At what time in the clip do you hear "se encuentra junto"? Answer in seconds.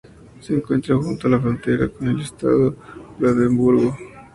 0.39-1.27